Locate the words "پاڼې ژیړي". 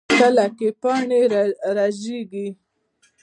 0.81-2.21